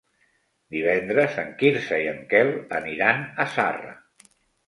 [0.75, 3.93] Divendres en Quirze i en Quel aniran a Zarra.